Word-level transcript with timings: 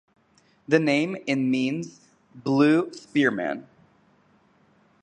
The 0.67 0.79
name 0.79 1.15
in 1.27 1.51
means 1.51 1.99
"blue 2.33 2.91
spearman". 2.91 3.67